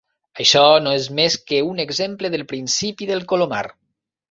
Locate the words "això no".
0.43-0.93